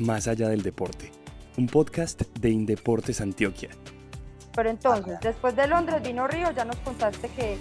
[0.00, 1.10] Más allá del deporte,
[1.56, 3.70] un podcast de Indeportes Antioquia.
[4.54, 7.58] Pero entonces, después de Londres vino Río, ya nos contaste que,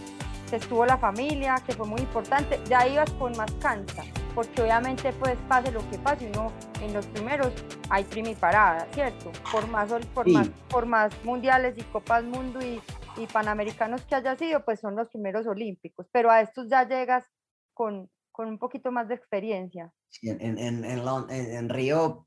[0.51, 4.03] estuvo la familia, que fue muy importante, ya ibas con más cancha,
[4.35, 7.51] porque obviamente pues pase lo que pase, uno en los primeros
[7.89, 9.31] hay primiparada, ¿cierto?
[9.51, 12.79] Por más, por, más, por más mundiales y copas mundo y,
[13.17, 17.25] y panamericanos que haya sido, pues son los primeros olímpicos, pero a estos ya llegas
[17.73, 19.91] con, con un poquito más de experiencia.
[20.09, 22.26] Sí, en, en, en, en, Río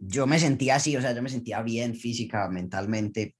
[0.00, 3.36] yo me sentía así, o sea, yo me sentía bien física, mentalmente,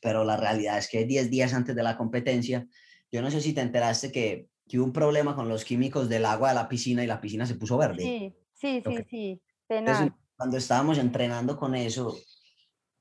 [0.00, 2.66] pero la realidad es que 10 días antes de la competencia,
[3.10, 6.24] yo no sé si te enteraste que, que, hubo un problema con los químicos del
[6.24, 8.02] agua de la piscina y la piscina se puso verde.
[8.02, 9.42] Sí, sí, sí, sí.
[9.68, 12.18] Entonces, cuando estábamos entrenando con eso,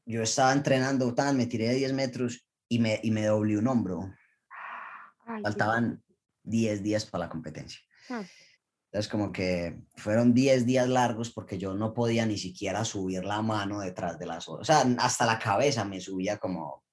[0.05, 3.67] yo estaba entrenando, tan, me tiré de 10 metros y me, y me doblé un
[3.67, 4.14] hombro.
[5.41, 6.03] Faltaban
[6.44, 7.81] 10 días para la competencia.
[8.08, 8.22] Hmm.
[8.91, 13.42] Entonces, como que fueron 10 días largos porque yo no podía ni siquiera subir la
[13.42, 16.84] mano detrás de las O sea, hasta la cabeza me subía como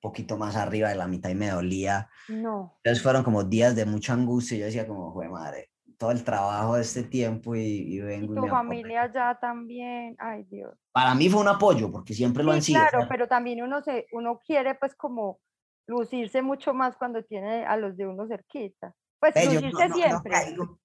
[0.00, 2.08] poquito más arriba de la mitad y me dolía.
[2.28, 2.78] No.
[2.82, 4.58] Entonces fueron como días de mucha angustia.
[4.58, 8.32] Yo decía como, fue madre, todo el trabajo de este tiempo y, vengo.
[8.32, 10.72] Y tu familia ya también, ay Dios.
[10.92, 12.80] Para mí fue un apoyo porque siempre lo han sido.
[12.88, 15.40] Claro, pero también uno, se, uno quiere pues como
[15.86, 18.94] lucirse mucho más cuando tiene a los de uno cerquita.
[19.18, 20.10] Pues lucirse siempre.
[20.10, 20.80] No caigo,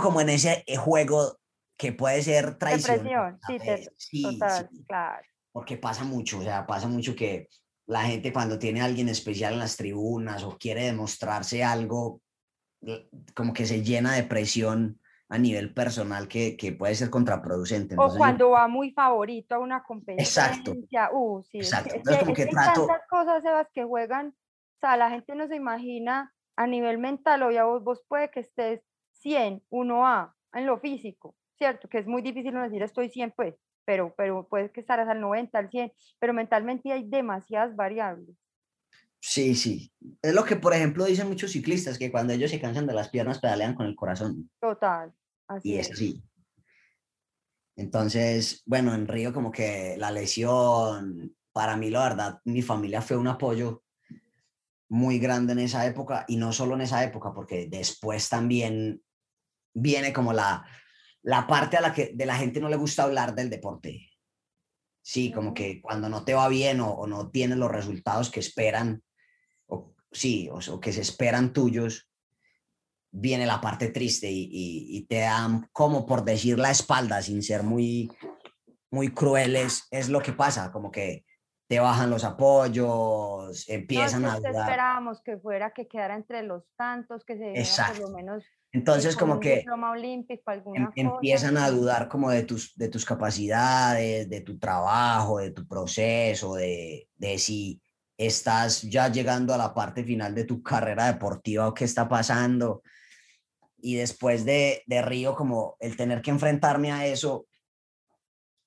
[0.00, 1.38] como en ese eh, juego
[1.76, 3.38] que puede ser traición.
[3.46, 3.58] sí,
[3.96, 5.26] sí, total, claro.
[5.52, 7.48] Porque pasa mucho, o sea, pasa mucho que
[7.86, 12.20] la gente cuando tiene a alguien especial en las tribunas o quiere demostrarse algo,
[13.34, 17.96] como que se llena de presión a nivel personal que, que puede ser contraproducente.
[17.98, 20.46] o cuando va muy favorito a una competencia.
[20.46, 20.72] Exacto.
[21.12, 21.94] Uh, sí, Exacto.
[21.94, 22.86] Entonces, como que, trato...
[22.86, 27.42] tantas cosas, Sebas, que juegan, o sea, la gente no se imagina a nivel mental,
[27.44, 28.82] o ya vos, vos puede que estés
[29.22, 31.88] 100, 1A en lo físico, ¿cierto?
[31.88, 35.58] Que es muy difícil decir estoy 100, pues, pero, pero puedes que estarás al 90,
[35.58, 38.36] al 100, pero mentalmente hay demasiadas variables.
[39.20, 39.92] Sí, sí.
[40.20, 43.08] Es lo que, por ejemplo, dicen muchos ciclistas, que cuando ellos se cansan de las
[43.08, 44.50] piernas, pedalean con el corazón.
[44.60, 45.12] Total.
[45.62, 46.22] y es así.
[47.76, 53.16] Entonces, bueno, en Río como que la lesión, para mí la verdad, mi familia fue
[53.16, 53.84] un apoyo
[54.88, 59.02] muy grande en esa época y no solo en esa época, porque después también
[59.74, 60.64] viene como la,
[61.22, 64.08] la parte a la que de la gente no le gusta hablar del deporte.
[65.02, 69.02] Sí, como que cuando no te va bien o, no tienes los resultados que esperan,
[69.66, 72.08] o sí, o, que se esperan tuyos,
[73.10, 77.62] viene la parte triste y, y, te dan como por decir la espalda sin ser
[77.62, 78.10] muy,
[78.90, 81.24] muy crueles, es lo que pasa, como que
[81.72, 84.54] te bajan los apoyos, empiezan a dudar.
[84.54, 88.02] esperábamos que fuera, que quedara entre los tantos, que se Exacto.
[88.02, 92.88] por lo menos entonces como que olímpico, em, empiezan a dudar como de tus, de
[92.88, 97.80] tus capacidades, de tu trabajo, de tu proceso, de, de si
[98.18, 102.82] estás ya llegando a la parte final de tu carrera deportiva o qué está pasando.
[103.78, 107.46] Y después de, de Río, como el tener que enfrentarme a eso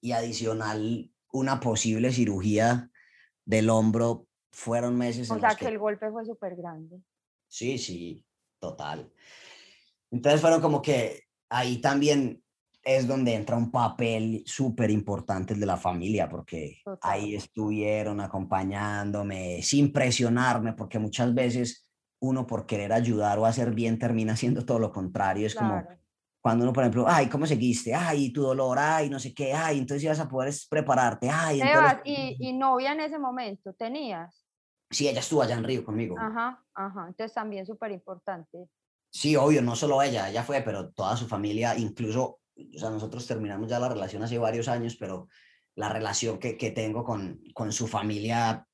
[0.02, 2.90] y adicional una posible cirugía
[3.45, 5.29] del hombro, fueron meses.
[5.31, 7.01] O sea que el golpe fue súper grande.
[7.47, 8.25] Sí, sí,
[8.59, 9.11] total.
[10.11, 12.41] Entonces fueron como que ahí también
[12.83, 19.91] es donde entra un papel súper importante de la familia, porque ahí estuvieron acompañándome, sin
[19.91, 21.89] presionarme, porque muchas veces
[22.19, 25.47] uno por querer ayudar o hacer bien termina haciendo todo lo contrario.
[25.47, 25.83] Es como
[26.45, 27.95] cuando uno, por ejemplo, ay, ¿cómo seguiste?
[27.95, 31.59] Ay, tu dolor, ay, no sé qué, ay, entonces ibas a poder prepararte, ay.
[31.59, 32.01] Entonces...
[32.03, 34.45] y, y novia en ese momento, ¿tenías?
[34.91, 36.16] Sí, ella estuvo allá en Río conmigo.
[36.19, 38.69] Ajá, ajá, entonces también súper importante.
[39.09, 43.25] Sí, obvio, no solo ella, ella fue, pero toda su familia, incluso, o sea, nosotros
[43.25, 45.27] terminamos ya la relación hace varios años, pero
[45.73, 48.67] la relación que, que tengo con, con su familia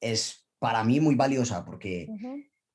[0.00, 2.08] es para mí muy valiosa porque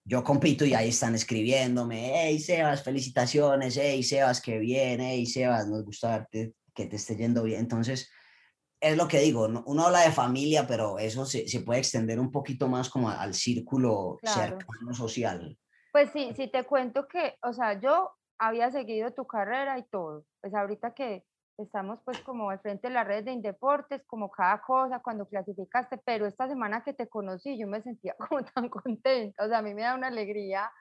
[0.03, 5.67] yo compito y ahí están escribiéndome, hey Sebas, felicitaciones, hey Sebas, qué bien, hey Sebas,
[5.67, 7.59] nos gusta verte, que te esté yendo bien.
[7.59, 8.11] Entonces,
[8.79, 12.31] es lo que digo, uno habla de familia, pero eso se, se puede extender un
[12.31, 15.57] poquito más como al círculo cercano social.
[15.91, 20.25] Pues sí, sí te cuento que, o sea, yo había seguido tu carrera y todo.
[20.41, 21.23] Pues ahorita que
[21.57, 25.97] estamos pues como al frente de las redes de Indeportes, como cada cosa, cuando clasificaste,
[26.05, 29.61] pero esta semana que te conocí yo me sentía como tan contenta, o sea, a
[29.61, 30.71] mí me da una alegría,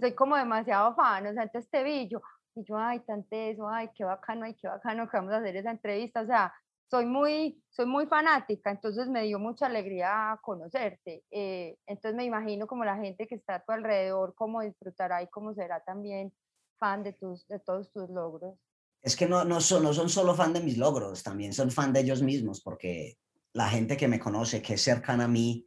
[0.00, 2.20] soy como demasiado fan, o sea, antes te vi yo,
[2.54, 5.56] y yo, ay, tan eso, ay, qué bacano, ay, qué bacano que vamos a hacer
[5.56, 6.52] esa entrevista, o sea,
[6.92, 11.24] soy muy, soy muy fanática, entonces me dio mucha alegría conocerte.
[11.30, 15.28] Eh, entonces me imagino como la gente que está a tu alrededor, cómo disfrutará y
[15.28, 16.34] cómo será también
[16.78, 18.58] fan de, tus, de todos tus logros.
[19.02, 21.92] Es que no, no, son, no son solo fan de mis logros, también son fan
[21.92, 23.18] de ellos mismos, porque
[23.52, 25.66] la gente que me conoce, que es cercana a mí,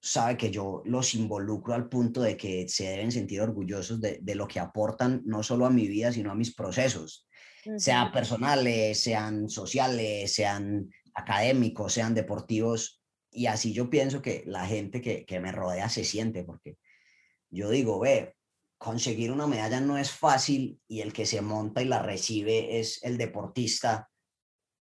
[0.00, 4.34] sabe que yo los involucro al punto de que se deben sentir orgullosos de, de
[4.34, 7.26] lo que aportan no solo a mi vida, sino a mis procesos,
[7.76, 13.02] sean personales, sean sociales, sean académicos, sean deportivos.
[13.30, 16.78] Y así yo pienso que la gente que, que me rodea se siente, porque
[17.50, 18.36] yo digo, ve,
[18.78, 23.02] conseguir una medalla no es fácil y el que se monta y la recibe es
[23.02, 24.08] el deportista,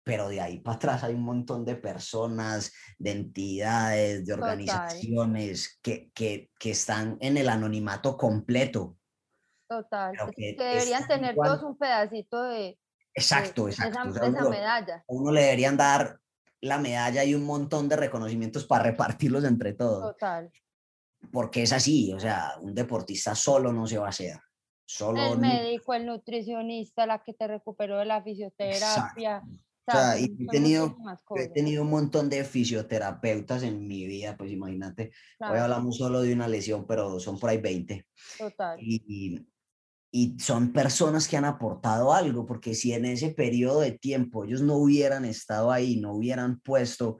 [0.04, 6.10] pero de ahí para atrás hay un montón de personas, de entidades, de organizaciones que,
[6.12, 8.96] que, que, están en el anonimato completo.
[9.68, 12.78] Total, que, deberían tener todos un pedacito de,
[13.14, 14.10] exacto, exacto.
[14.10, 14.96] Esa, esa medalla.
[14.96, 16.18] A uno le deberían dar
[16.60, 20.12] la medalla y un montón de reconocimientos para repartirlos entre todos.
[20.12, 20.50] Total
[21.32, 24.38] porque es así, o sea, un deportista solo no se va a hacer.
[24.88, 29.42] Solo el médico, el nutricionista, la que te recuperó de la fisioterapia.
[29.88, 30.96] O sea, y he tenido,
[31.36, 36.32] he tenido un montón de fisioterapeutas en mi vida, pues imagínate, hoy hablamos solo de
[36.32, 38.04] una lesión, pero son por ahí 20.
[38.38, 38.78] Total.
[38.80, 39.46] Y,
[40.10, 44.60] y son personas que han aportado algo, porque si en ese periodo de tiempo ellos
[44.62, 47.18] no hubieran estado ahí, no hubieran puesto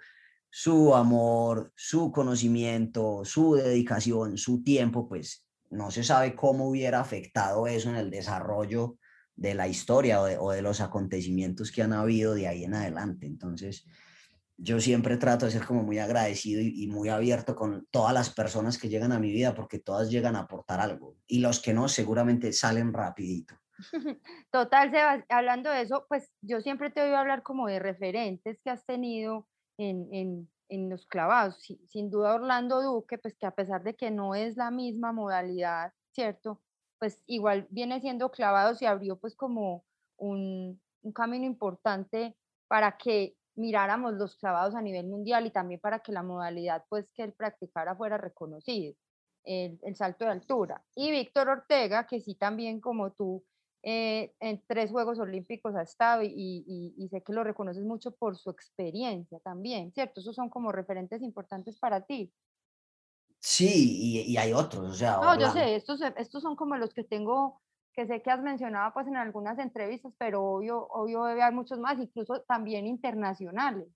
[0.58, 7.66] su amor, su conocimiento, su dedicación, su tiempo, pues no se sabe cómo hubiera afectado
[7.66, 8.96] eso en el desarrollo
[9.34, 13.26] de la historia o de, los acontecimientos que han habido de ahí en adelante.
[13.26, 13.84] Entonces,
[14.56, 18.78] yo siempre trato de ser como muy agradecido y, muy abierto con todas las personas
[18.78, 21.86] que llegan a mi vida porque todas llegan a aportar algo y los que no
[21.86, 23.54] seguramente salen rapidito.
[24.50, 28.70] Total, Sebas, hablando de eso, pues yo siempre te oído hablar como de referentes que
[28.70, 29.46] has tenido
[29.78, 30.48] en,
[30.90, 31.58] los clavados.
[31.86, 35.92] sin duda Orlando Duque, pues que a pesar de que no es la misma modalidad,
[36.10, 36.60] ¿cierto?
[36.98, 39.84] Pues igual viene siendo clavados y abrió pues como
[40.16, 40.80] un,
[41.14, 42.36] camino importante
[42.66, 47.08] para que miráramos los clavados a nivel mundial y también para que la modalidad pues
[47.12, 48.92] que él practicara fuera reconocida,
[49.44, 50.84] el, el salto de altura.
[50.96, 53.44] Y Víctor Ortega, que sí también como tú
[53.82, 58.50] eh, en tres Juegos Olímpicos ha estado y, sé que lo reconoces mucho por su
[58.50, 60.20] experiencia también, ¿cierto?
[60.20, 62.32] Esos son como referentes importantes para ti.
[63.38, 65.18] Sí, y, hay otros, o sea.
[65.18, 67.60] No, yo sé, estos, estos son como los que tengo,
[67.92, 71.78] que sé que has mencionado pues en algunas entrevistas, pero obvio, obvio debe haber muchos
[71.78, 73.86] más, incluso también internacionales.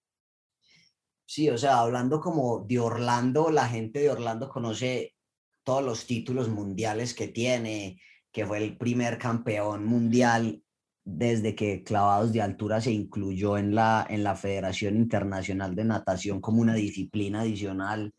[1.26, 5.14] Sí, o sea, hablando como de Orlando, la gente de Orlando conoce
[5.62, 8.00] todos los títulos mundiales que tiene,
[8.32, 10.62] que fue el primer campeón mundial
[11.04, 16.40] desde que clavados de altura se incluyó en la, en la Federación Internacional de Natación
[16.40, 18.14] como una disciplina adicional,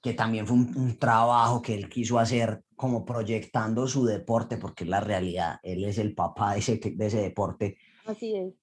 [0.00, 4.90] que también fue un, trabajo que él quiso hacer como proyectando su deporte, porque es
[4.90, 7.76] la realidad, él es el papá de ese, de ese deporte.
[8.06, 8.54] Así es.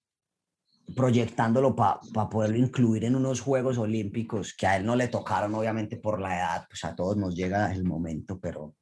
[0.95, 1.99] Proyectándolo para
[2.29, 6.37] poderlo incluir en unos Juegos Olímpicos, que a él no le tocaron obviamente por la
[6.37, 8.75] edad, pues a todos nos llega el momento, pero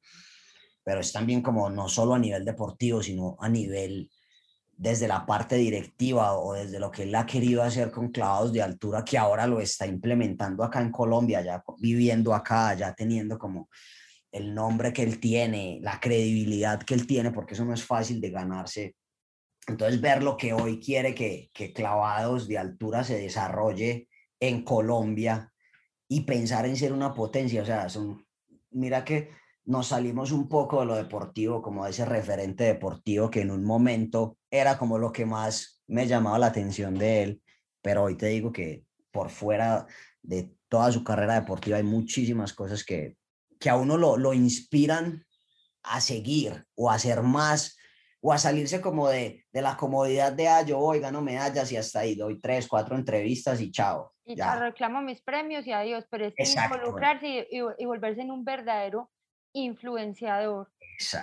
[0.86, 4.08] pero es también como no solo a nivel deportivo, sino a nivel
[4.76, 8.62] desde la parte directiva o desde lo que él ha querido hacer con clavados de
[8.62, 13.68] altura, que ahora lo está implementando acá en Colombia, ya viviendo acá, ya teniendo como
[14.30, 18.20] el nombre que él tiene, la credibilidad que él tiene, porque eso no es fácil
[18.20, 18.94] de ganarse.
[19.66, 24.08] Entonces, ver lo que hoy quiere que, que clavados de altura se desarrolle
[24.38, 25.52] en Colombia
[26.06, 28.24] y pensar en ser una potencia, o sea, son,
[28.70, 29.30] mira que
[29.66, 34.38] nos salimos un poco de lo deportivo, como ese referente deportivo que en un momento
[34.50, 37.42] era como lo que más me llamaba la atención de él,
[37.82, 39.86] pero hoy te digo que por fuera
[40.22, 43.16] de toda su carrera deportiva hay muchísimas cosas que,
[43.58, 45.24] que a uno lo, lo inspiran
[45.82, 47.76] a seguir o a hacer más
[48.20, 51.76] o a salirse como de, de la comodidad de, ah, yo voy, gano medallas y
[51.76, 54.12] hasta ahí doy tres, cuatro entrevistas y chao.
[54.24, 54.58] Y ya.
[54.58, 59.10] reclamo mis premios y adiós, pero es involucrarse y, y, volverse en un verdadero
[59.56, 60.70] influenciador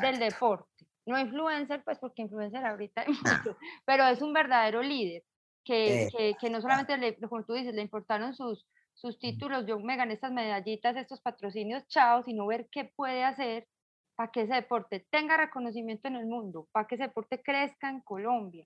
[0.01, 0.85] del deporte.
[1.05, 5.23] No influencer, pues porque influencer ahorita hay mucho, pero es un verdadero líder
[5.63, 9.79] que, que, que no solamente, le, como tú dices, le importaron sus, sus títulos, yo
[9.79, 13.67] me gané estas medallitas, estos patrocinios, chao, sino ver qué puede hacer
[14.15, 18.01] para que ese deporte tenga reconocimiento en el mundo, para que ese deporte crezca en
[18.01, 18.65] Colombia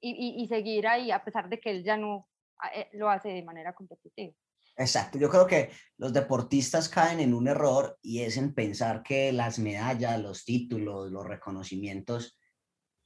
[0.00, 2.28] y, y, y seguir ahí, a pesar de que él ya no
[2.72, 4.34] eh, lo hace de manera competitiva.
[4.76, 9.32] Exacto, yo creo que los deportistas caen en un error y es en pensar que
[9.32, 12.38] las medallas, los títulos, los reconocimientos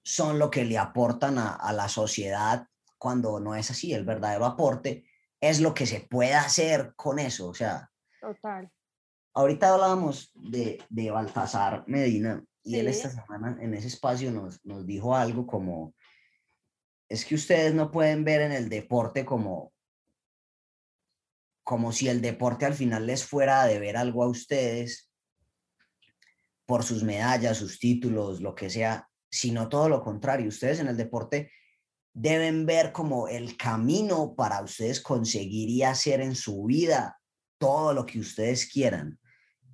[0.03, 2.67] son lo que le aportan a, la sociedad
[2.99, 3.93] cuando no es así.
[3.93, 5.05] El verdadero aporte
[5.41, 7.49] es lo que se puede hacer con eso.
[7.49, 7.89] O sea,
[8.21, 8.69] Total.
[9.35, 14.85] ahorita hablábamos de, de Baltasar Medina y él esta semana en ese espacio nos, nos
[14.87, 15.95] dijo algo como
[17.09, 19.73] es que ustedes no pueden ver en el deporte como,
[21.71, 25.09] como si el deporte al final les fuera a deber algo a ustedes
[26.67, 30.49] por sus medallas, sus títulos, lo que sea, sino todo lo contrario.
[30.49, 31.53] Ustedes en el deporte
[32.13, 37.21] deben ver como el camino para ustedes conseguir y hacer en su vida
[37.57, 39.21] todo lo que ustedes quieran.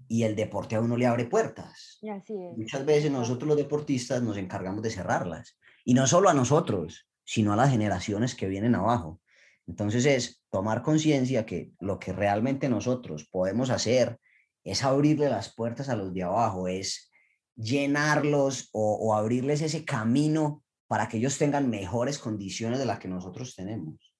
[0.06, 1.96] Y el deporte a uno le abre puertas.
[2.02, 2.58] Y así es.
[2.58, 5.58] Muchas veces nosotros los deportistas nos encargamos de cerrarlas.
[5.82, 9.22] Y no solo a nosotros, sino a las generaciones que vienen abajo.
[9.66, 14.18] Entonces es tomar conciencia que lo que realmente nosotros podemos hacer
[14.64, 17.10] es abrirle las puertas a los de abajo, es
[17.56, 23.54] llenarlos o, abrirles ese camino para que ellos tengan mejores condiciones de las que nosotros
[23.54, 24.12] tenemos.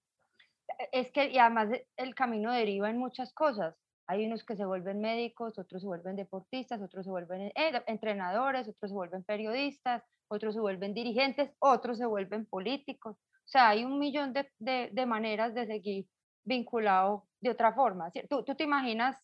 [0.93, 3.75] Es que, y además e, el camino deriva en muchas cosas.
[4.09, 8.69] Hay unos que se vuelven médicos, otros se vuelven deportistas, otros se vuelven eh, entrenadores,
[8.69, 13.17] otros se vuelven periodistas, otros se vuelven dirigentes, otros se vuelven políticos.
[13.47, 16.07] O sea, hay un millón de, de, de maneras de seguir
[16.45, 18.11] vinculado de otra forma.
[18.29, 19.17] ¿Tú, tú te imaginas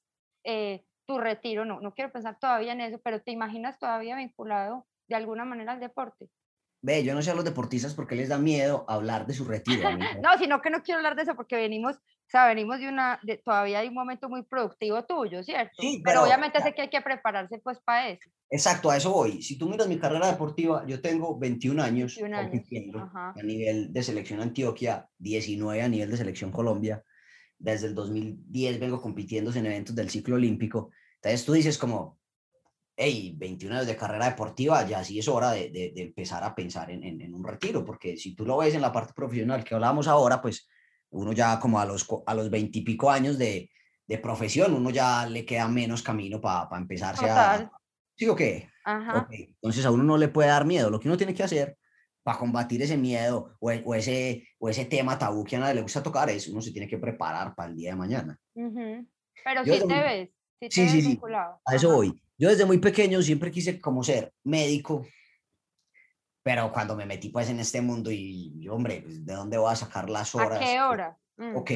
[0.45, 1.65] eh, tu retiro?
[1.65, 5.73] No, no quiero pensar todavía en eso, pero te imaginas todavía vinculado de alguna manera
[5.73, 6.29] al deporte.
[6.85, 9.91] Ve, yo no sé a los deportistas porque les da miedo hablar de su retiro.
[10.21, 11.99] no, sino que no quiero hablar de eso porque venimos,
[12.33, 15.75] sea, venimos de una, de, todavía hay un momento muy productivo tuyo, ¿cierto?
[15.79, 16.65] Sí, pero, pero, obviamente ya.
[16.65, 18.31] sé que hay que prepararse pues para eso.
[18.51, 19.43] Exacto, a eso voy.
[19.43, 23.35] Si tú miras mi carrera deportiva, yo tengo 21 años 21 años, compitiendo ajá.
[23.39, 27.05] a nivel de selección Antioquia, 19 a nivel de selección Colombia.
[27.59, 30.91] Desde el 2010 vengo compitiendo en eventos del ciclo olímpico.
[31.17, 32.19] Entonces tú dices como,
[32.97, 36.55] hey, 21 años de carrera deportiva, ya sí es hora de, de, de empezar a
[36.55, 39.63] pensar en, en, en, un retiro, porque si tú lo ves en la parte profesional
[39.65, 40.69] que hablábamos ahora, pues
[41.13, 43.71] uno ya como a los, a los 20 y pico años de,
[44.07, 47.63] de profesión, uno ya le queda menos camino para pa empezarse Total.
[47.63, 47.73] a...
[48.17, 48.69] ¿Sí o qué?
[48.85, 49.23] Ajá.
[49.27, 49.45] Okay.
[49.55, 50.91] Entonces a uno no le puede dar miedo.
[50.91, 51.77] Lo que uno tiene que hacer
[52.23, 55.83] para combatir ese miedo o, o, ese, o ese tema tabú que a nadie le
[55.83, 58.39] gusta tocar es uno se tiene que preparar para el día de mañana.
[58.55, 59.07] Uh -huh.
[59.45, 60.29] Pero Yo sí te ves,
[60.61, 61.09] sí te Sí, ves sí, sí.
[61.09, 61.61] vinculado.
[61.65, 61.97] A eso Ajá.
[61.97, 62.23] voy.
[62.39, 65.07] Yo desde muy pequeño siempre quise como ser médico,
[66.43, 69.77] pero cuando me metí pues en este mundo y, hombre, pues, ¿de dónde voy a
[69.77, 70.61] sacar las ¿A horas?
[70.61, 71.19] qué hora?
[71.37, 71.57] Mm.
[71.57, 71.71] Ok.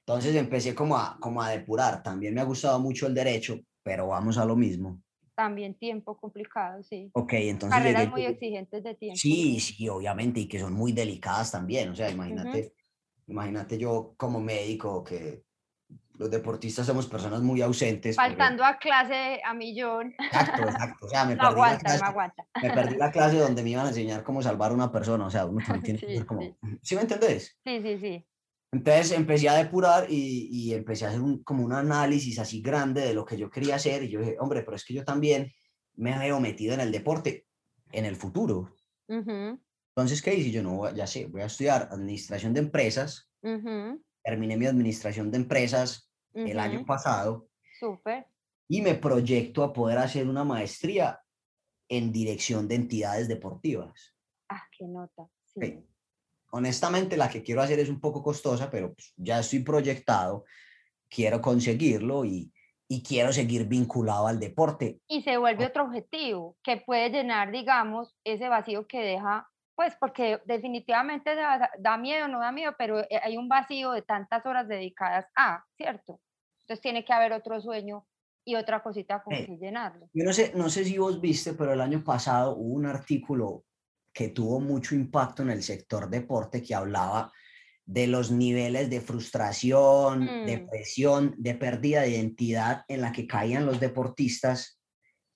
[0.00, 2.02] Entonces empecé como a, como a depurar.
[2.02, 5.00] También me ha gustado mucho el derecho, pero vamos a lo mismo.
[5.36, 7.10] También tiempo complicado, sí.
[7.14, 9.16] Ok, entonces Carreras llegué muy exigentes de tiempo.
[9.16, 11.90] Sí, sí, obviamente, y que son muy delicadas también.
[11.90, 12.74] O sea, imagínate,
[13.26, 15.44] imagínate yo como médico que
[16.20, 18.14] los deportistas somos personas muy ausentes.
[18.14, 20.14] porque- Faltando a clase a millón.
[20.18, 21.06] Exacto, exacto.
[21.06, 22.46] O sea, me No perdí, la aguanta, clase, aguanta.
[22.62, 25.24] me perdí la clase donde me iban a enseñar cómo salvar a una persona.
[25.24, 26.42] O sea, uno también tiene que Sí, ser como...
[26.42, 26.54] sí.
[26.82, 27.58] ¿Sí me entendés?
[27.64, 28.26] Sí, sí, sí.
[28.70, 33.00] Entonces empecé a depurar y, y empecé a hacer un, como un análisis así grande
[33.00, 34.02] de lo que yo quería hacer.
[34.02, 35.50] Y yo dije, hombre, pero es que yo también
[35.96, 37.46] me veo metido en el deporte
[37.92, 38.74] en el futuro.
[39.08, 39.58] Ujú,
[39.96, 40.50] Entonces, ¿qué hice?
[40.50, 43.30] Yo no, ya sé, voy a estudiar administración de empresas.
[43.42, 48.26] ujú, Terminé mi administración de empresas el año pasado Súper.
[48.68, 51.20] y me proyecto a poder hacer una maestría
[51.88, 54.14] en dirección de entidades deportivas.
[54.48, 55.28] Ah, qué nota.
[55.44, 55.60] Sí.
[55.60, 55.86] Sí.
[56.52, 60.44] Honestamente, la que quiero hacer es un poco costosa, pero pues, ya estoy proyectado,
[61.08, 62.52] quiero conseguirlo y,
[62.88, 65.00] y quiero seguir vinculado al deporte.
[65.06, 70.40] Y se vuelve otro objetivo que puede llenar, digamos, ese vacío que deja, pues porque
[70.44, 74.68] definitivamente da, da miedo, no da miedo, pero eh, hay un vacío de tantas horas
[74.68, 76.20] dedicadas a, ¿cierto?
[76.62, 78.06] Entonces tiene que haber otro sueño
[78.44, 80.08] y otra cosita con Eh, que llenarlo.
[80.12, 83.64] Yo no sé, no sé si vos viste, pero el año pasado hubo un artículo
[84.12, 87.32] que tuvo mucho impacto en el sector deporte que hablaba
[87.84, 90.46] de los niveles de frustración, Mm.
[90.46, 94.79] depresión, de pérdida de identidad en la que caían los deportistas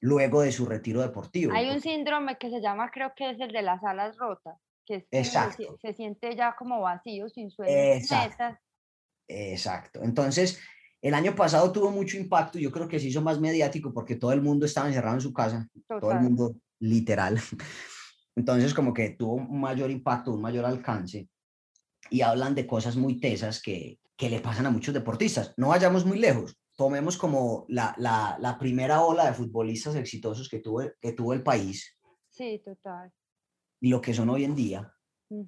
[0.05, 1.55] luego de su retiro deportivo.
[1.55, 4.97] Hay un síndrome que se llama, creo que es el de las alas rotas, que
[4.97, 5.79] es se, sie- Exacto.
[5.81, 8.29] se siente ya como vacío, sin sueños, Exacto.
[8.31, 8.59] metas.
[9.29, 10.01] Exacto.
[10.03, 10.61] Entonces,
[11.01, 14.33] el año pasado tuvo mucho impacto, yo creo que se hizo más mediático porque todo
[14.33, 16.21] el mundo estaba encerrado en su casa, todo el Total.
[16.23, 17.41] mundo literal.
[18.37, 21.29] Entonces, como que tuvo un mayor impacto, un mayor alcance
[22.11, 25.55] y hablan de cosas muy tesas que, que le pasan a muchos deportistas.
[25.57, 26.59] No vayamos muy lejos.
[26.77, 31.43] Tomemos como la, la, la primera ola de futbolistas exitosos que tuvo, que tuvo el
[31.43, 31.97] país
[32.29, 33.13] Sí, total.
[33.81, 34.93] y lo que son hoy en día,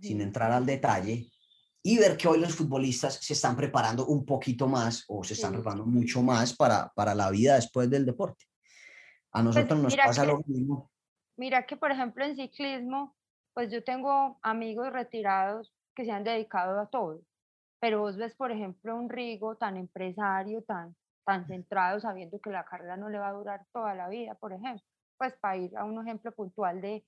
[0.01, 0.23] sin Ujú.
[0.27, 1.27] entrar al detalle,
[1.83, 5.51] y ver que hoy los futbolistas se están preparando un poquito más o se están
[5.51, 5.57] Sí.
[5.57, 8.45] preparando mucho más para, para la vida después del deporte.
[9.33, 10.91] A nosotros nos Pues mira pasa que- lo mismo.
[11.37, 13.15] Mira que, por ejemplo, en ciclismo,
[13.53, 17.21] pues yo tengo amigos retirados que se han dedicado a todo,
[17.81, 22.65] pero vos ves, por ejemplo, un Rigo tan empresario, tan, tan centrado, sabiendo que la
[22.65, 24.83] carrera no le va a durar toda la vida, por ejemplo,
[25.19, 27.05] pues para ir a un ejemplo puntual de,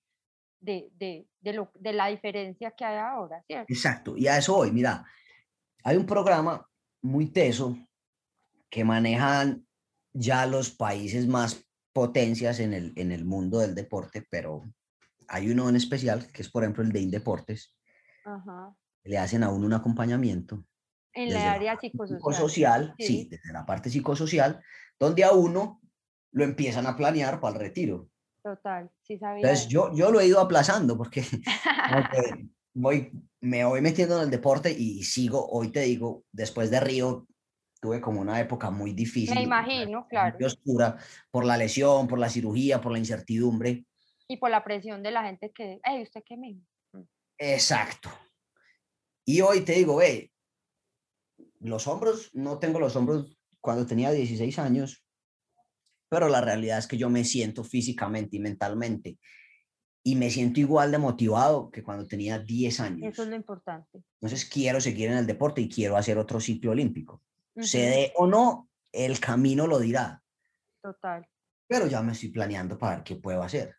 [0.60, 3.72] de, de, de, lo, de la diferencia que hay ahora, ¿cierto?
[3.72, 5.04] Exacto, y a eso hoy, mira,
[5.84, 6.68] hay un programa
[7.00, 7.78] muy teso
[8.68, 9.64] que manejan
[10.12, 14.62] ya los países más potencias en el, en el mundo del deporte, pero
[15.28, 17.76] hay uno en especial, que es por ejemplo el de Indeportes,
[18.24, 18.74] Ajá.
[19.04, 20.64] le hacen a uno un acompañamiento.
[21.18, 22.18] En la área psicosocial.
[22.18, 23.06] psicosocial, sí.
[23.06, 23.28] sí.
[23.30, 24.60] desde la parte psicosocial,
[24.98, 25.80] donde a uno
[26.32, 28.08] lo empiezan a planear para el retiro.
[28.42, 29.42] Total, sí sabía.
[29.42, 31.22] Entonces yo, yo lo he ido aplazando porque
[32.74, 33.10] voy,
[33.40, 37.26] me voy metiendo en el deporte y sigo, hoy te digo, después de Río,
[37.80, 39.34] tuve como una época muy difícil.
[39.34, 40.36] Me imagino, claro.
[40.38, 40.96] muy oscura
[41.30, 43.84] por la lesión, por la cirugía, por la incertidumbre.
[44.28, 46.62] Y por la presión de la gente que, hey, ¿usted qué mismo?
[47.38, 48.10] Exacto.
[49.24, 50.32] Y hoy te digo, ve,
[51.60, 55.04] los hombros, no tengo los hombros cuando tenía 16 años,
[56.08, 59.18] pero la realidad es que yo me siento físicamente y mentalmente
[60.04, 63.08] y me siento igual de motivado que cuando tenía 10 años.
[63.08, 64.04] Eso es lo importante.
[64.20, 67.22] Entonces quiero seguir en el deporte y quiero hacer otro ciclo olímpico.
[67.60, 70.22] Se Ujú, dé o no, el camino lo dirá,
[70.82, 71.28] Total.
[71.66, 73.74] pero ya me estoy planeando para ver qué puedo hacer.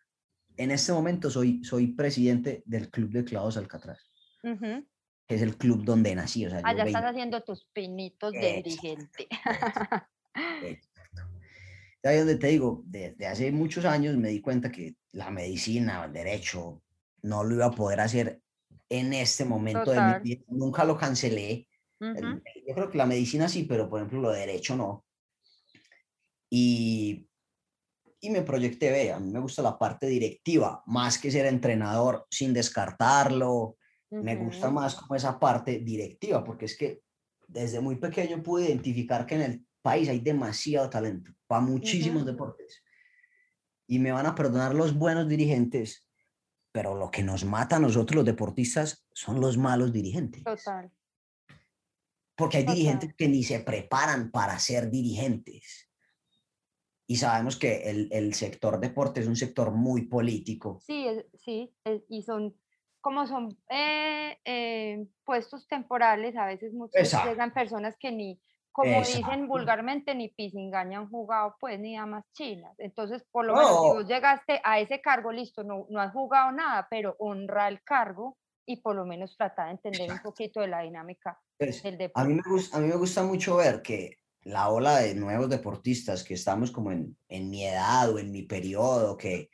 [0.56, 4.00] En este momento soy, soy presidente del Club de Clavos Alcatraz,
[4.44, 4.84] Ujú.
[5.30, 6.44] Que es el club donde nací.
[6.44, 8.68] O sea, Allá estás haciendo tus pinitos de Exacto.
[8.68, 9.28] dirigente.
[10.60, 11.22] Exacto.
[12.02, 16.12] Ahí donde te digo, desde hace muchos años me di cuenta que la medicina, el
[16.12, 16.82] derecho,
[17.22, 18.42] no lo iba a poder hacer
[18.88, 20.20] en este momento de Total.
[20.20, 20.42] mi vida.
[20.48, 21.68] Nunca lo cancelé.
[22.00, 25.04] el- Ujú, yo creo que la medicina sí, pero por ejemplo lo de derecho no.
[26.50, 27.28] Y,
[28.20, 32.26] y me proyecté, ve, a mí me gusta la parte directiva, más que ser entrenador
[32.32, 33.76] sin descartarlo.
[34.10, 37.02] Me gusta más como esa parte directiva, porque es que
[37.46, 42.82] desde muy pequeño pude identificar que en el país hay demasiado talento para muchísimos deportes.
[43.86, 46.08] Y me van a perdonar los buenos dirigentes,
[46.72, 50.44] pero lo que nos mata a nosotros los deportistas son los malos dirigentes.
[50.44, 50.90] Total.
[52.36, 52.76] Porque hay Total.
[52.76, 55.88] dirigentes que ni se preparan para ser dirigentes.
[57.06, 60.80] Y sabemos que el, el sector deporte es un sector muy político.
[60.86, 61.74] Sí, sí,
[62.08, 62.54] y son,
[63.00, 67.30] como son eh, eh, puestos temporales, a veces Exacto.
[67.30, 68.40] llegan personas que ni,
[68.72, 69.46] como dicen Exacto.
[69.48, 72.74] vulgarmente, ni pisingaña han jugado, pues, ni damas chinas.
[72.78, 73.94] Entonces, por lo menos, si No.
[73.94, 78.36] vos llegaste a ese cargo, listo, no, no has jugado nada, pero honra el cargo
[78.66, 80.28] y por lo menos trata de entender un Exacto.
[80.30, 82.28] poquito de la dinámica Pues, del a, deporte.
[82.28, 86.22] mí me gusta, a mí me gusta mucho ver que la ola de nuevos deportistas
[86.24, 89.50] que estamos como en, en mi edad o en mi periodo, que,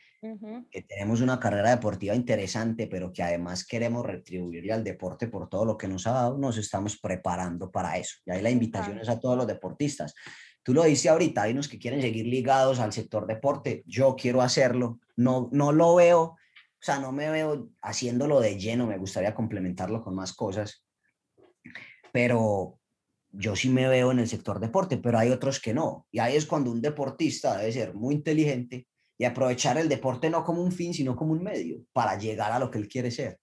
[0.71, 5.65] Que tenemos una carrera deportiva interesante, pero que además queremos retribuirle al deporte por todo
[5.65, 8.17] lo que nos ha dado, nos estamos preparando para eso.
[8.25, 10.15] Y ahí la invitación es a todos los deportistas.
[10.62, 14.43] Tú lo dices ahorita, hay unos que quieren seguir ligados al sector deporte, yo quiero
[14.43, 16.39] hacerlo, no, no lo veo, o
[16.81, 20.85] sea, no me veo haciéndolo de lleno, me gustaría complementarlo con más cosas,
[22.12, 22.81] pero
[23.31, 26.07] yo sí me veo en el sector deporte, pero hay otros que no.
[26.11, 30.44] Y ahí es cuando un deportista debe ser muy inteligente y aprovechar el deporte no
[30.44, 33.38] como un fin, sino como un medio para llegar a lo que él quiere ser.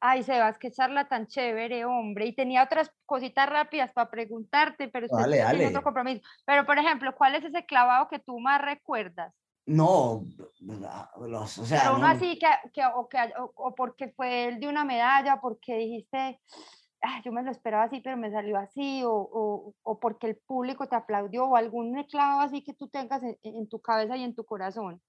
[0.00, 2.26] Ay, Sebas, qué charla tan chévere, hombre.
[2.26, 5.68] Y tenía otras cositas rápidas para preguntarte, pero usted Dale, tiene dale.
[5.68, 6.20] otro compromiso.
[6.44, 9.32] Pero, por ejemplo, ¿cuál es ese clavado que tú más recuerdas?
[9.66, 10.24] No,
[10.60, 14.08] la- los, o sea, Pero uno no, así que, que, o, que, o, o porque
[14.16, 16.40] fue el de una medalla, o porque dijiste,
[17.02, 20.36] "Ah, yo me lo esperaba así, pero me salió así, o, o, o porque el
[20.46, 24.24] público te aplaudió, o algún clavado así que tú tengas en, en tu cabeza y
[24.24, 25.02] en tu corazón.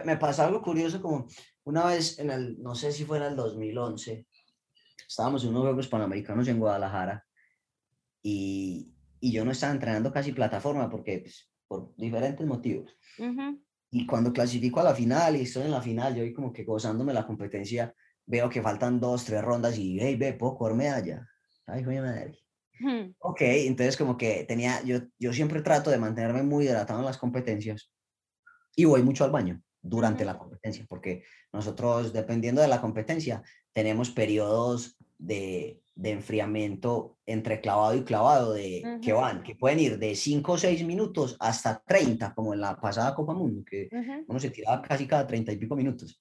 [0.00, 1.26] Me, pasó algo curioso como
[1.64, 4.26] una vez en el, no sé si fue en el 2011,
[5.08, 7.26] estábamos en unos Juegos Panamericanos en Guadalajara
[8.22, 12.96] y, y yo no estaba entrenando casi plataforma porque, pues, por diferentes motivos.
[13.18, 16.52] Ujú, Y cuando clasifico a la final y estoy en la final, yo voy como
[16.52, 17.94] que gozándome la competencia,
[18.26, 21.28] veo que faltan dos, tres rondas y, hey, ve, puedo coger medalla.
[21.66, 22.38] Ay, joder, madre.
[22.80, 27.06] ujú, Ok, entonces como que tenía, yo, yo siempre trato de mantenerme muy hidratado en
[27.06, 27.92] las competencias
[28.76, 33.42] y voy mucho al baño durante la competencia, porque nosotros, dependiendo de la competencia,
[33.72, 39.20] tenemos periodos de, de enfriamiento entre clavado y clavado de, que Ujú.
[39.20, 43.14] van, que pueden ir de 5 o 6 minutos hasta 30, como en la pasada
[43.14, 46.20] Copa Mundo, que ujú, uno se tiraba casi cada 30 y pico minutos.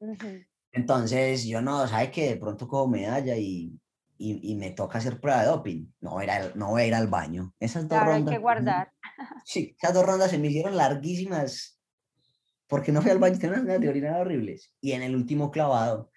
[0.00, 0.44] ujú.
[0.72, 3.78] Entonces, yo no, ¿sabe que De pronto cojo medalla y,
[4.18, 5.86] y, y me toca hacer prueba de doping.
[6.00, 7.54] No voy, a ir al, no voy a ir al baño.
[7.58, 8.34] Esas dos Claro, hay rondas.
[8.34, 8.92] que guardar.
[9.42, 11.77] Sí, esas dos rondas se me hicieron larguísimas
[12.68, 14.72] porque no fui al baño, tenía unas ganas de orinar horribles.
[14.80, 16.10] Y en el último clavado,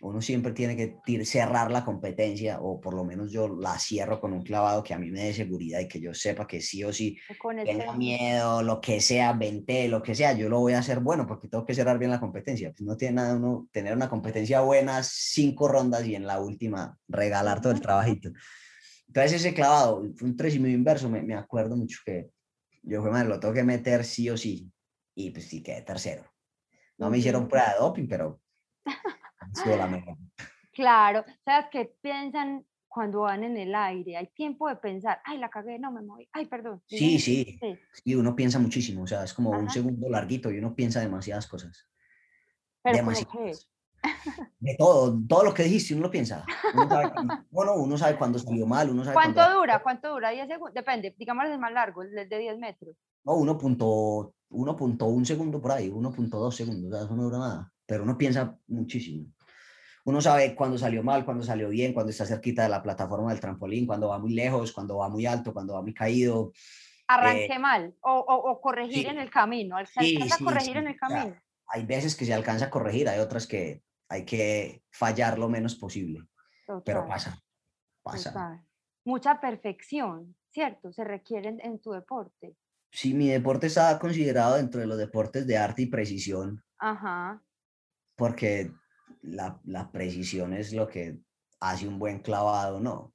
[0.00, 4.32] uno siempre tiene que cerrar la competencia, o por lo menos yo la cierro con
[4.32, 6.92] un clavado que a mí me dé seguridad y que yo sepa que sí o
[6.92, 7.16] sí
[7.64, 11.26] tenga miedo, lo que sea, vente, lo que sea, yo lo voy a hacer bueno
[11.26, 12.70] porque tengo que cerrar bien la competencia.
[12.70, 16.98] Pues no tiene nada uno tener una competencia buena, cinco rondas y en la última
[17.08, 18.30] regalar todo el trabajito.
[19.06, 22.30] Entonces ese clavado, fue un tres y medio inverso, me, me acuerdo mucho que
[22.82, 24.70] yo fue, madre, lo tengo que meter sí o sí.
[25.14, 26.24] Y pues sí, quedé tercero.
[26.98, 28.40] No me hicieron prueba de doping, pero
[30.72, 34.16] Claro, ¿sabes qué piensan cuando van en el aire?
[34.16, 36.82] Hay tiempo de pensar, ay, la cagué, no me moví, ay, perdón.
[36.86, 37.58] Sí, sí,
[37.92, 41.46] sí, uno piensa muchísimo, o sea, es como un segundo larguito y uno piensa demasiadas
[41.46, 41.88] cosas.
[42.82, 43.68] ¿Pero demasiadas.
[44.58, 46.44] De todo, todo lo que dijiste, uno lo piensa.
[47.50, 49.82] bueno, uno sabe cuándo salió mal, uno sabe ¿Cuánto dura?
[49.82, 50.30] ¿Cuánto dura?
[50.30, 52.96] 10 segundos, depende, digamos el más largo, el de 10 metros.
[53.24, 58.16] No, 1.1 segundo por ahí, 1.2 segundos, o sea, eso no dura nada, pero uno
[58.16, 59.26] piensa muchísimo
[60.04, 63.40] uno sabe cuándo salió mal, cuándo salió bien, cuándo está cerquita de la plataforma del
[63.40, 66.52] trampolín, cuando va muy lejos, cuando va muy alto, cuando va muy caído.
[67.08, 69.76] Arranque eh, mal o, o, corregir en el camino.
[69.86, 71.36] ¿Se alcanza a corregir en el camino?
[71.66, 75.74] hay veces que se alcanza a corregir, hay otras que hay que fallar lo menos
[75.74, 76.20] posible.
[76.84, 77.38] Pero pasa,
[78.02, 78.62] pasa.
[79.04, 80.92] Mucha perfección, ¿cierto?
[80.92, 82.56] Se requiere en tu deporte.
[82.94, 86.62] Sí, mi deporte está considerado dentro de los deportes de arte y precisión.
[86.78, 87.42] Ajá.
[88.14, 88.70] Porque
[89.20, 91.18] la, la, precisión es lo que
[91.58, 93.12] hace un buen clavado, ¿no?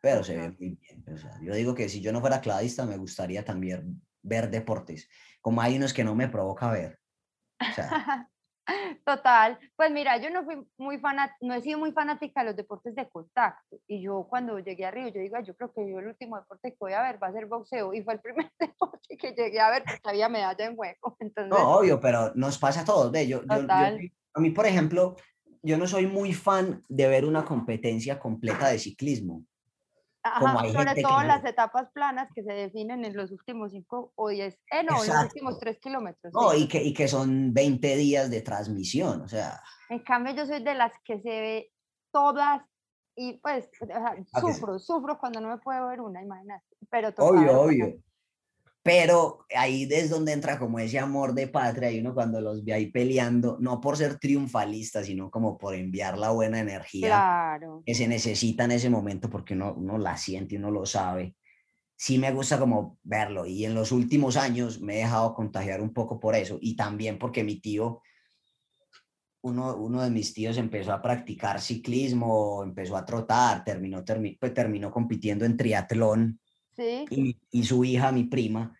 [0.00, 1.04] Pero se ve muy bien.
[1.42, 5.10] yo digo que si yo no fuera clavadista, me gustaría también ver deportes,
[5.42, 6.98] como hay unos que no me provoca ver.
[9.04, 11.00] Total, pues mira, yo no fui muy
[11.40, 14.90] no he sido muy fanática de los deportes de contacto y yo cuando llegué a
[14.90, 17.28] Río, yo digo, yo creo que yo el último deporte que voy a ver va
[17.28, 20.66] a ser boxeo y fue el primer deporte que llegué a ver porque había medalla
[20.66, 21.16] en juego.
[21.20, 21.50] Entonces...
[21.50, 23.66] No, obvio, pero nos pasa a todos, de yo, yo,
[24.34, 25.16] a mí, por ejemplo,
[25.62, 29.44] yo no soy muy fan de ver una competencia completa de ciclismo.
[30.72, 34.84] Sobre todo las etapas planas que se definen en los últimos 5 o 10, eh,
[34.84, 36.32] no, en los últimos 3 kilómetros.
[36.32, 39.60] No, y, que, y que son 20 días de transmisión, o sea.
[39.88, 41.72] En cambio, yo soy de las que se ve
[42.12, 42.62] todas
[43.16, 43.68] y pues
[44.40, 46.64] sufro, sufro cuando no me puedo ver una, imagínate.
[46.90, 47.94] Pero obvio, obvio.
[48.88, 52.72] Pero ahí es donde entra como ese amor de patria y uno cuando los ve
[52.72, 58.08] ahí peleando, no por ser triunfalista, sino como por enviar la buena energía que se
[58.08, 61.36] necesita en ese momento porque uno, uno la siente uno lo sabe.
[61.96, 65.92] Sí me gusta como verlo y en los últimos años me he dejado contagiar un
[65.92, 68.00] poco por eso y también porque mi tío,
[69.42, 74.02] uno, uno de mis tíos empezó a practicar ciclismo, empezó a trotar, terminó,
[74.40, 76.40] pues terminó compitiendo en triatlón.
[76.78, 77.04] Sí.
[77.10, 78.72] Y, y, su hija, mi prima,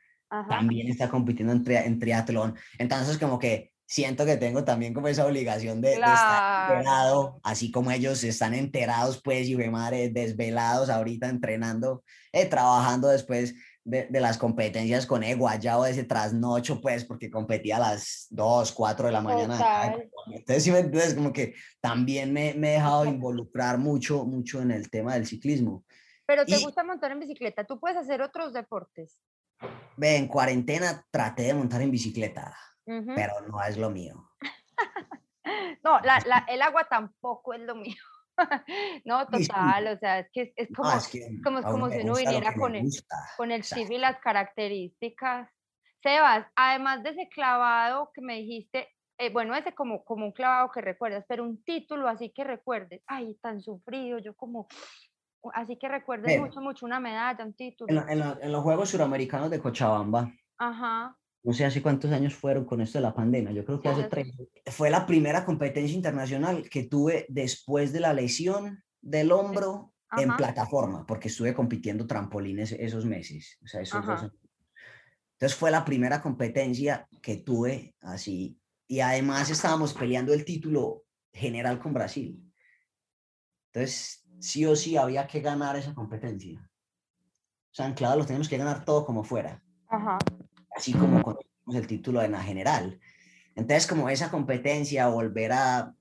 [0.49, 2.55] también está compitiendo en, en, triatlón.
[2.79, 7.91] Entonces, como que siento que tengo también como esa obligación de, estar enterado, así como
[7.91, 14.21] ellos están enterados, pues, y ve madre, desvelados ahorita entrenando, eh, trabajando después de, de,
[14.21, 15.23] las competencias con
[15.61, 19.97] ya o ese trasnocho, pues, porque competía a las 2, 4 de la mañana.
[20.31, 24.91] Entonces, sí, entonces, como que también me, me, he dejado involucrar mucho, mucho en el
[24.91, 25.85] tema del ciclismo.
[26.29, 29.19] Pero te gusta montar en bicicleta, ¿tú puedes hacer otros deportes?
[29.97, 34.31] Ve, en cuarentena traté de montar en bicicleta, pero no es lo mío.
[35.83, 37.97] no, la, la, el agua tampoco es lo mío.
[39.07, 40.91] no, total, o sea, es que es, como,
[41.43, 42.87] como, como si uno viniera con el,
[43.39, 45.49] con el chip y las características.
[46.03, 48.87] Sebas, además de ese clavado que me dijiste,
[49.17, 53.03] eh, bueno, ese como, como un clavado que recuerdas, pero un título así que recuerdes,
[53.07, 54.69] ay, tan sufrido, yo como,
[55.55, 58.05] Así que recuerden mucho, mucho una medalla, un título.
[58.09, 60.33] En, los Juegos Suramericanos de Cochabamba.
[60.59, 61.17] Ajá.
[61.45, 64.05] No sé hace cuántos años fueron con esto de la pandemia, yo creo que hace
[64.05, 64.33] tres.
[64.67, 71.07] Fue la primera competencia internacional que tuve después de la lesión del hombro en plataforma,
[71.07, 73.59] porque estuve compitiendo trampolines esos meses.
[73.63, 78.59] O sea, esos Entonces fue la primera competencia que tuve así.
[78.87, 82.43] Y además estábamos peleando el título general con Brasil.
[83.73, 86.61] Entonces sí o sí había que ganar esa competencia.
[86.61, 89.63] O sea, en claro, los tenemos que ganar todo como fuera.
[90.75, 92.99] Así como con el título en la general.
[93.55, 95.95] Entonces, como esa competencia, volver a,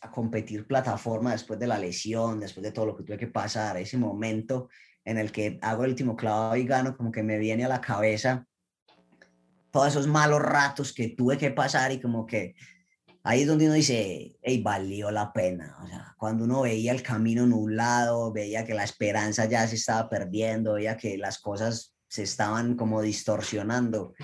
[0.00, 3.76] a, competir plataforma después de la lesión, después de todo lo que tuve que pasar,
[3.76, 4.68] ese momento
[5.04, 7.80] en el que hago el último clavado y gano, como que me viene a la
[7.80, 8.46] cabeza
[9.70, 12.54] todos esos malos ratos que tuve que pasar y como que
[13.22, 15.76] ahí es donde uno dice, hey, valió la pena.
[15.82, 20.08] O sea, cuando uno veía el camino nublado, veía que la esperanza ya se estaba
[20.08, 24.14] perdiendo, veía que las cosas se estaban como distorsionando,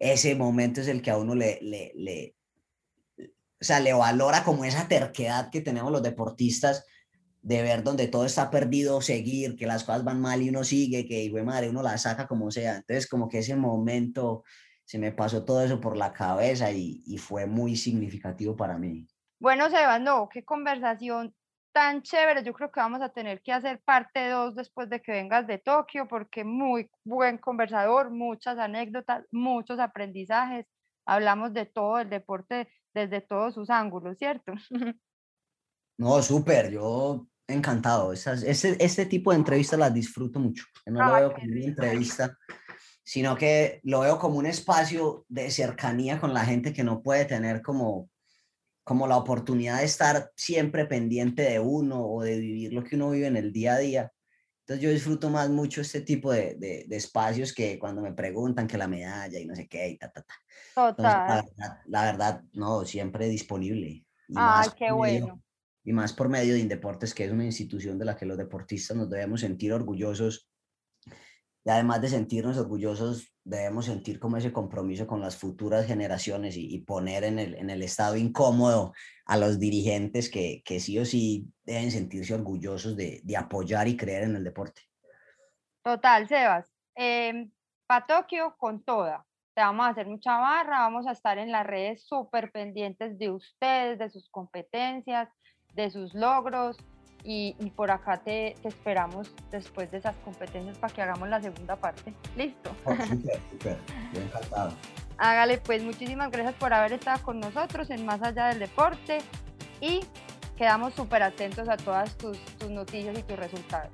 [0.00, 2.34] ese momento es el que a uno le, le, le
[3.18, 6.86] o sea, le valora como esa terquedad que tenemos los deportistas
[7.42, 11.06] de ver donde todo está perdido, seguir, que las cosas van mal y uno sigue,
[11.06, 12.76] que hijo madre, uno la saca como sea.
[12.76, 14.44] Entonces, como que ese momento
[14.90, 19.06] se me pasó todo eso por la cabeza y, y fue muy significativo para mí.
[19.38, 21.32] Bueno, Sebas, no, qué conversación
[21.72, 22.42] tan chévere.
[22.42, 25.58] Yo creo que vamos a tener que hacer parte 2 después de que vengas de
[25.58, 30.66] Tokio, porque muy buen conversador, muchas anécdotas, muchos aprendizajes.
[31.06, 34.54] Hablamos de todo el deporte desde todos sus ángulos, ¿cierto?
[35.98, 38.14] No, súper, yo encantado.
[38.14, 40.64] este, este tipo de entrevistas las disfruto mucho.
[40.86, 42.34] No lo veo como una entrevista,
[43.02, 47.24] sino que lo veo como un espacio de cercanía con la gente que no puede
[47.24, 48.08] tener como,
[48.84, 53.10] como la oportunidad de estar siempre pendiente de uno o de vivir lo que uno
[53.10, 54.12] vive en el día a día.
[54.60, 58.78] Entonces yo disfruto más mucho este tipo de, de, espacios que cuando me preguntan que
[58.78, 60.34] la medalla y no sé qué y ta, ta, ta.
[60.74, 61.44] Total.
[61.86, 64.04] la, verdad, no, siempre disponible.
[64.36, 65.42] Ay, qué bueno
[65.84, 68.96] y más por medio de Indeportes, que es una institución de la que los deportistas
[68.96, 70.49] nos debemos sentir orgullosos.
[71.64, 76.78] Y además de sentirnos orgullosos, debemos sentir como ese compromiso con las futuras generaciones y,
[76.78, 78.92] poner en el, en el, estado incómodo
[79.26, 83.96] a los dirigentes que, que sí o sí deben sentirse orgullosos de, de, apoyar y
[83.96, 84.82] creer en el deporte.
[85.82, 86.70] Total, Sebas.
[86.96, 87.50] Eh,
[87.86, 89.26] para Tokio con toda.
[89.54, 93.30] Te vamos a hacer mucha barra, vamos a estar en las redes súper pendientes de
[93.30, 95.28] ustedes, de sus competencias,
[95.74, 96.78] de sus logros
[97.22, 102.14] y, por acá te, esperamos después de esas competencias para que hagamos la segunda parte.
[102.36, 102.70] ¿Listo?
[102.84, 103.78] Oh, súper, súper,
[104.14, 104.72] encantado.
[105.18, 109.18] Hágale, pues muchísimas gracias por haber estado con nosotros en Más Allá del Deporte
[109.80, 110.00] y
[110.56, 113.90] quedamos súper atentos a todas tus, tus, noticias y tus resultados.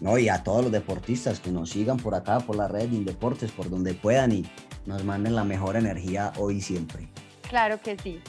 [0.00, 2.96] No, y a todos los deportistas que nos sigan por acá, por la red de
[2.96, 4.44] Indeportes, por donde puedan y
[4.84, 7.08] nos manden la mejor energía hoy y siempre.
[7.48, 8.20] Claro que sí.